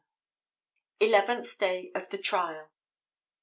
[0.99, 2.71] Eleventh Day of the Trial.